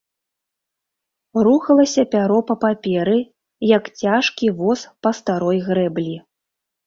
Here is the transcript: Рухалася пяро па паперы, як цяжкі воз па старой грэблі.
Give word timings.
Рухалася 1.47 2.03
пяро 2.15 2.39
па 2.47 2.55
паперы, 2.63 3.13
як 3.77 3.83
цяжкі 4.05 4.47
воз 4.61 4.81
па 5.03 5.09
старой 5.21 5.59
грэблі. 5.69 6.17